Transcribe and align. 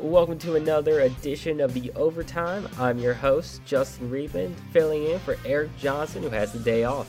Welcome 0.00 0.38
to 0.40 0.54
another 0.54 1.00
edition 1.00 1.60
of 1.60 1.74
the 1.74 1.90
Overtime. 1.96 2.68
I'm 2.78 3.00
your 3.00 3.14
host, 3.14 3.64
Justin 3.66 4.08
Riebman, 4.08 4.54
filling 4.70 5.02
in 5.02 5.18
for 5.18 5.36
Erik 5.44 5.76
Johnsen, 5.80 6.22
who 6.22 6.28
has 6.28 6.52
the 6.52 6.60
day 6.60 6.84
off. 6.84 7.08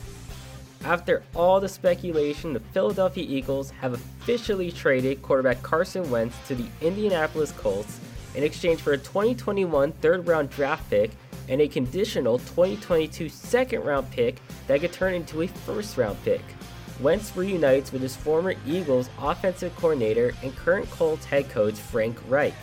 After 0.83 1.21
all 1.35 1.59
the 1.59 1.69
speculation, 1.69 2.51
the 2.51 2.59
Philadelphia 2.59 3.23
Eagles 3.27 3.69
have 3.69 3.93
officially 3.93 4.71
traded 4.71 5.21
quarterback 5.21 5.61
Carson 5.61 6.09
Wentz 6.09 6.35
to 6.47 6.55
the 6.55 6.65
Indianapolis 6.81 7.51
Colts 7.51 7.99
in 8.33 8.43
exchange 8.43 8.81
for 8.81 8.93
a 8.93 8.97
2021 8.97 9.91
third 9.91 10.27
round 10.27 10.49
draft 10.49 10.89
pick 10.89 11.11
and 11.47 11.61
a 11.61 11.67
conditional 11.67 12.39
2022 12.39 13.29
second 13.29 13.83
round 13.83 14.09
pick 14.09 14.41
that 14.65 14.81
could 14.81 14.91
turn 14.91 15.13
into 15.13 15.43
a 15.43 15.47
first 15.47 15.95
round 15.95 16.17
pick. 16.23 16.41
Wentz 16.99 17.37
reunites 17.37 17.91
with 17.91 18.01
his 18.01 18.15
former 18.15 18.55
Eagles 18.65 19.11
offensive 19.19 19.75
coordinator 19.75 20.33
and 20.41 20.55
current 20.55 20.89
Colts 20.89 21.25
head 21.25 21.49
coach 21.51 21.75
Frank 21.75 22.17
Reich. 22.27 22.55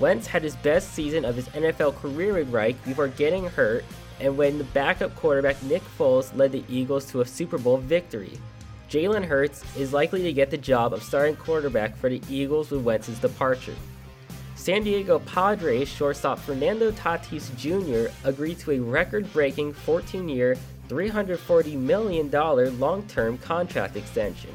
Wentz 0.00 0.26
had 0.26 0.42
his 0.42 0.56
best 0.56 0.92
season 0.92 1.24
of 1.24 1.36
his 1.36 1.48
NFL 1.48 1.96
career 1.96 2.34
with 2.34 2.50
Reich 2.50 2.82
before 2.84 3.08
getting 3.08 3.44
hurt, 3.44 3.84
and 4.20 4.36
when 4.36 4.58
the 4.58 4.64
backup 4.64 5.14
quarterback 5.16 5.62
Nick 5.62 5.82
Foles 5.98 6.34
led 6.36 6.52
the 6.52 6.64
Eagles 6.68 7.04
to 7.06 7.20
a 7.20 7.26
Super 7.26 7.58
Bowl 7.58 7.76
victory. 7.76 8.38
Jalen 8.90 9.24
Hurts 9.24 9.64
is 9.76 9.92
likely 9.92 10.22
to 10.22 10.32
get 10.32 10.50
the 10.50 10.58
job 10.58 10.92
of 10.92 11.02
starting 11.02 11.36
quarterback 11.36 11.96
for 11.96 12.08
the 12.08 12.20
Eagles 12.28 12.70
with 12.70 12.82
Wentz's 12.82 13.18
departure. 13.18 13.74
San 14.54 14.84
Diego 14.84 15.18
Padres 15.18 15.88
shortstop 15.88 16.38
Fernando 16.38 16.90
Tatis 16.92 17.54
Jr. 17.56 18.12
agreed 18.24 18.58
to 18.60 18.72
a 18.72 18.80
record 18.80 19.30
breaking 19.32 19.72
14 19.72 20.28
year, 20.28 20.56
$340 20.88 21.76
million 21.76 22.30
long 22.78 23.02
term 23.08 23.36
contract 23.38 23.96
extension. 23.96 24.54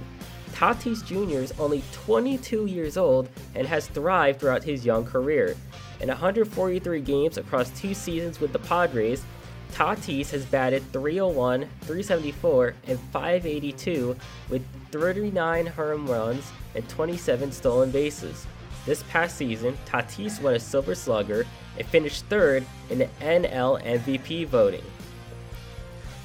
Tatis 0.60 1.06
Jr. 1.06 1.38
is 1.38 1.54
only 1.58 1.82
22 1.94 2.66
years 2.66 2.98
old 2.98 3.30
and 3.56 3.66
has 3.66 3.88
thrived 3.88 4.42
throughout 4.42 4.62
his 4.62 4.86
young 4.86 5.06
career. 5.06 5.56
In 6.02 6.10
143 6.10 7.00
games 7.00 7.38
across 7.38 7.70
two 7.70 7.94
seasons 7.94 8.42
with 8.42 8.52
the 8.52 8.60
Padres, 8.60 9.24
Tatis 9.72 10.32
has 10.32 10.44
batted 10.46 10.84
301, 10.92 11.62
374, 11.62 12.74
and 12.88 13.00
582 13.00 14.18
with 14.50 14.66
39 14.92 15.66
home 15.66 16.06
runs 16.06 16.52
and 16.76 16.90
27 16.90 17.54
stolen 17.54 17.90
bases. 17.90 18.46
This 18.86 19.04
past 19.04 19.38
season, 19.38 19.78
Tatis 19.86 20.42
won 20.42 20.56
a 20.56 20.60
Silver 20.60 20.94
Slugger 20.94 21.46
and 21.78 21.88
finished 21.88 22.26
third 22.26 22.66
in 22.90 22.98
the 22.98 23.08
NL 23.22 23.82
MVP 23.82 24.46
voting. 24.48 24.84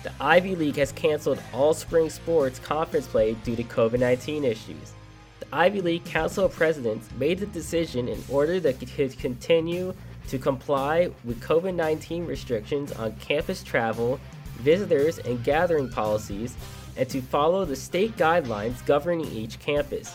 The 0.04 0.12
Ivy 0.20 0.54
League 0.54 0.76
has 0.76 0.92
canceled 0.92 1.40
all 1.54 1.72
spring 1.72 2.10
sports 2.10 2.58
conference 2.58 3.06
play 3.06 3.32
due 3.42 3.56
to 3.56 3.64
COVID 3.64 3.98
19 3.98 4.44
issues. 4.44 4.92
The 5.40 5.46
Ivy 5.50 5.80
League 5.80 6.04
Council 6.04 6.44
of 6.44 6.52
Presidents 6.52 7.08
made 7.18 7.38
the 7.38 7.46
decision 7.46 8.08
in 8.08 8.22
order 8.28 8.60
to 8.60 8.74
continue 8.74 9.94
to 10.28 10.38
comply 10.38 11.10
with 11.24 11.40
COVID 11.40 11.74
19 11.74 12.26
restrictions 12.26 12.92
on 12.92 13.16
campus 13.16 13.62
travel, 13.62 14.20
visitors, 14.58 15.20
and 15.20 15.42
gathering 15.42 15.88
policies, 15.88 16.54
and 16.98 17.08
to 17.08 17.22
follow 17.22 17.64
the 17.64 17.74
state 17.74 18.14
guidelines 18.18 18.84
governing 18.84 19.32
each 19.32 19.58
campus. 19.58 20.14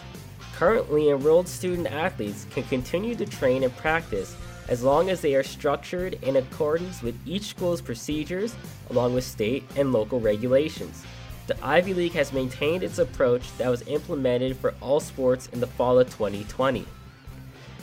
Currently 0.53 1.09
enrolled 1.09 1.47
student 1.47 1.87
athletes 1.87 2.45
can 2.51 2.63
continue 2.65 3.15
to 3.15 3.25
train 3.25 3.63
and 3.63 3.75
practice 3.75 4.35
as 4.69 4.83
long 4.83 5.09
as 5.09 5.19
they 5.19 5.35
are 5.35 5.43
structured 5.43 6.13
in 6.23 6.37
accordance 6.37 7.01
with 7.01 7.19
each 7.27 7.47
school's 7.47 7.81
procedures 7.81 8.55
along 8.91 9.13
with 9.13 9.23
state 9.23 9.63
and 9.75 9.91
local 9.91 10.19
regulations. 10.19 11.03
The 11.47 11.65
Ivy 11.65 11.95
League 11.95 12.13
has 12.13 12.31
maintained 12.31 12.83
its 12.83 12.99
approach 12.99 13.57
that 13.57 13.69
was 13.69 13.81
implemented 13.87 14.55
for 14.55 14.75
all 14.79 14.99
sports 14.99 15.47
in 15.47 15.59
the 15.59 15.67
fall 15.67 15.99
of 15.99 16.07
2020. 16.11 16.85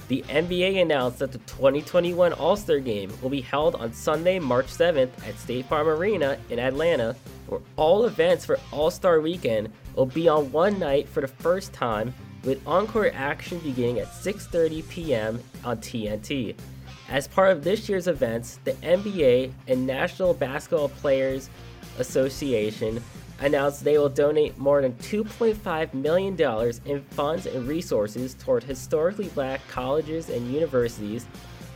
The 0.09 0.23
NBA 0.29 0.81
announced 0.81 1.19
that 1.19 1.33
the 1.33 1.39
2021 1.39 2.33
All 2.35 2.55
Star 2.55 2.79
Game 2.79 3.13
will 3.21 3.31
be 3.31 3.41
held 3.41 3.75
on 3.75 3.93
Sunday, 3.93 4.39
March 4.39 4.67
7th 4.67 5.11
at 5.29 5.37
State 5.37 5.67
Farm 5.67 5.89
Arena 5.89 6.39
in 6.49 6.61
Atlanta, 6.61 7.17
where 7.49 7.61
all 7.75 8.05
events 8.05 8.45
for 8.47 8.61
All 8.71 8.93
Star 8.93 9.21
Weekend 9.21 9.73
will 9.97 10.07
be 10.07 10.29
on 10.29 10.53
one 10.53 10.79
night 10.79 11.09
for 11.09 11.23
the 11.23 11.27
first 11.27 11.73
time, 11.73 12.15
with 12.45 12.65
encore 12.69 13.11
action 13.15 13.59
beginning 13.59 13.99
at 13.99 14.07
6:30 14.07 14.89
p.m. 14.89 15.41
on 15.65 15.79
TNT. 15.79 16.55
As 17.09 17.29
part 17.29 17.53
of 17.53 17.63
this 17.63 17.89
year's 17.89 18.09
events, 18.09 18.59
the 18.65 18.73
NBA 18.73 19.53
and 19.69 19.87
National 19.87 20.35
Basketball 20.35 20.89
Players 20.89 21.49
Association 21.99 23.03
announced 23.41 23.85
they 23.85 23.97
will 23.97 24.09
donate 24.09 24.59
more 24.59 24.83
than 24.83 24.93
$2.5 24.95 25.95
million 25.95 26.73
in 26.85 27.03
funds 27.11 27.47
and 27.47 27.69
resources 27.69 28.35
toward 28.35 28.65
historically 28.65 29.29
black 29.29 29.61
colleges 29.69 30.31
and 30.31 30.53
universities 30.53 31.27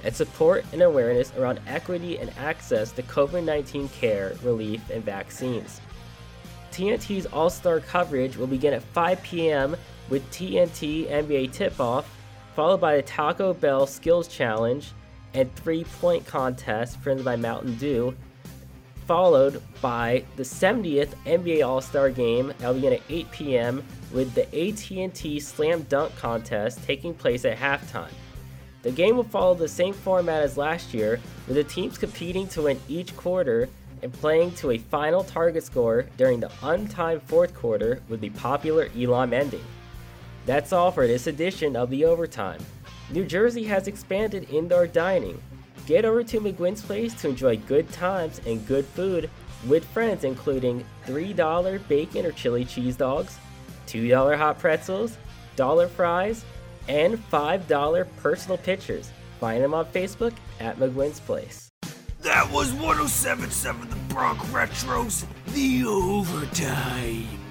and 0.03 0.17
support 0.17 0.65
and 0.73 0.83
awareness 0.83 1.33
around 1.37 1.61
equity 1.69 2.19
and 2.19 2.33
access 2.39 2.91
to 2.93 3.03
COVID 3.03 3.45
19 3.45 3.89
care, 3.91 4.35
relief, 4.43 4.81
and 4.91 5.05
vaccines. 5.05 5.81
TNT's 6.73 7.27
All 7.27 7.51
Star 7.51 7.79
coverage 7.79 8.37
will 8.37 8.47
begin 8.47 8.73
at 8.75 8.83
5 8.83 9.23
p.m. 9.23 9.77
with 10.09 10.29
TNT 10.33 11.09
NBA 11.09 11.53
tip 11.53 11.79
off, 11.79 12.11
followed 12.57 12.81
by 12.81 12.97
the 12.97 13.03
Taco 13.03 13.53
Bell 13.53 13.87
Skills 13.87 14.27
Challenge 14.27 14.93
and 15.35 15.55
three 15.57 15.85
point 15.85 16.27
contest 16.27 17.01
presented 17.03 17.25
by 17.25 17.37
Mountain 17.37 17.77
Dew, 17.77 18.15
followed 19.07 19.63
by 19.81 20.25
the 20.37 20.43
70th 20.43 21.15
NBA 21.27 21.67
All 21.67 21.81
Star 21.81 22.11
Game 22.11 22.49
that 22.59 22.69
will 22.69 22.75
begin 22.75 22.93
at 22.95 23.03
8 23.09 23.31
p.m. 23.31 23.85
with 24.13 24.35
the 24.35 24.47
AT&T 24.47 25.41
Slam 25.41 25.83
Dunk 25.83 26.15
contest 26.17 26.83
taking 26.85 27.15
place 27.15 27.45
at 27.45 27.59
halftime. 27.59 28.13
The 28.83 28.91
game 28.91 29.17
will 29.17 29.25
follow 29.25 29.55
the 29.55 29.69
same 29.69 29.93
format 29.93 30.43
as 30.43 30.57
last 30.57 30.95
year, 30.95 31.21
with 31.47 31.57
the 31.57 31.65
teams 31.65 31.99
competing 31.99 32.49
to 32.49 32.63
win 32.63 32.81
each 32.89 33.15
quarter 33.17 33.69
and 34.03 34.13
playing 34.13 34.53
to 34.53 34.71
a 34.71 34.79
final 34.79 35.23
target 35.23 35.65
score 35.65 36.07
during 36.17 36.41
the 36.41 36.49
untimed 36.63 37.23
fourth 37.23 37.55
quarter 37.55 38.03
with 38.09 38.21
the 38.21 38.31
popular 38.31 38.89
Elam 38.97 39.35
ending. 39.35 39.65
That's 40.47 40.73
all 40.73 40.91
for 40.91 41.07
this 41.07 41.27
edition 41.27 41.77
of 41.77 41.91
the 41.91 42.05
Overtime. 42.05 42.61
New 43.13 43.25
Jersey 43.25 43.65
has 43.65 43.89
expanded 43.89 44.49
indoor 44.51 44.87
dining. 44.87 45.43
Get 45.87 46.05
over 46.05 46.23
to 46.23 46.41
McGuinn's 46.41 46.83
Place 46.83 47.13
to 47.15 47.29
enjoy 47.29 47.57
good 47.57 47.91
times 47.91 48.41
and 48.47 48.65
good 48.69 48.85
food 48.85 49.29
with 49.67 49.85
friends, 49.87 50.23
including 50.23 50.85
$3 51.07 51.89
bacon 51.89 52.25
or 52.25 52.33
chili 52.33 52.65
cheese 52.65 52.97
dogs, 52.97 53.37
$2 53.89 54.37
hot 54.37 54.59
pretzels, 54.61 55.19
dollar 55.57 55.89
fries, 55.89 56.45
and 56.89 57.19
$5 57.31 58.07
personal 58.19 58.59
pictures. 58.59 59.11
Find 59.41 59.63
them 59.63 59.75
on 59.75 59.87
Facebook 59.87 60.35
at 60.61 60.79
McGuinn's 60.79 61.19
Place. 61.21 61.73
That 62.21 62.49
was 62.53 62.73
1077 62.75 63.91
The 63.91 63.97
Bronx 64.15 64.45
Retros, 64.51 65.25
the 65.49 65.85
overtime. 65.85 67.50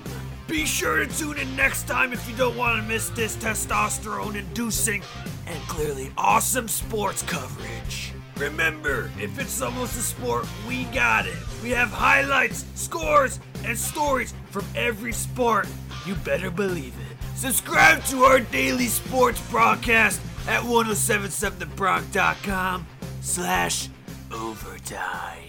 Be 0.49 0.65
sure 0.65 0.97
to 0.97 1.05
tune 1.05 1.37
in 1.37 1.55
next 1.55 1.87
time 1.87 2.11
if 2.11 2.27
you 2.27 2.35
don't 2.35 2.57
want 2.57 2.81
to 2.81 2.87
miss 2.87 3.09
this 3.09 3.37
testosterone 3.37 4.33
inducing 4.33 5.03
and 5.45 5.59
clearly 5.67 6.11
awesome 6.17 6.67
sports 6.67 7.21
coverage. 7.21 8.13
Remember, 8.35 9.11
if 9.19 9.39
it's 9.39 9.61
almost 9.61 9.95
a 9.95 10.01
sport, 10.01 10.47
we 10.67 10.85
got 10.85 11.27
it. 11.27 11.37
We 11.61 11.69
have 11.69 11.91
highlights, 11.91 12.65
scores, 12.73 13.39
and 13.63 13.77
stories 13.77 14.33
from 14.49 14.65
every 14.75 15.13
sport. 15.13 15.67
You 16.07 16.15
better 16.15 16.49
believe 16.49 16.95
it. 16.95 17.17
Subscribe 17.37 18.03
to 18.05 18.23
our 18.23 18.39
daily 18.39 18.87
sports 18.87 19.39
broadcast 19.51 20.19
at 20.47 20.63
1077thebronx.com 20.63 22.87
slash 23.21 23.89
overtime. 24.31 25.48